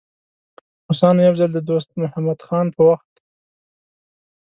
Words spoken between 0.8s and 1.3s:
روسانو